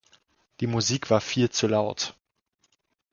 [0.61, 2.15] Die Musik war viel zu laut.